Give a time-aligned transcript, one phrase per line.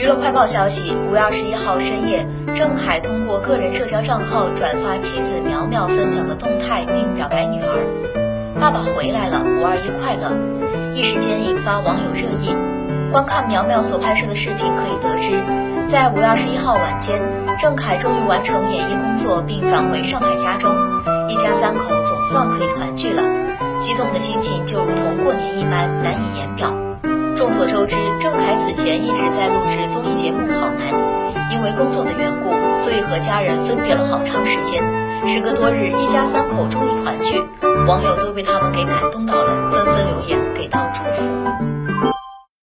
[0.00, 7.84] 娱乐快报消息：五月二十一号深夜，郑恺通过个人社交账号转发妻子苗苗分享的动态，并表白女儿
[8.58, 10.32] ：“爸爸回来了，五二一快乐！”
[10.96, 12.56] 一时间引发网友热议。
[13.12, 15.36] 观看苗苗所拍摄的视频可以得知，
[15.92, 17.20] 在五月二十一号晚间，
[17.60, 20.72] 郑恺终于完成演艺工作并返回上海家中，
[21.28, 23.22] 一家三口总算可以团聚了，
[23.82, 25.59] 激动的心情就如同过年一。
[27.60, 30.94] 所周知，郑恺此前一直在录制综艺节目《跑男》，
[31.52, 32.48] 因为工作的缘故，
[32.78, 34.82] 所以和家人分别了好长时间。
[35.28, 37.38] 时隔多日，一家三口终于团聚，
[37.86, 40.69] 网友都被他们给感动到了，纷纷留言给。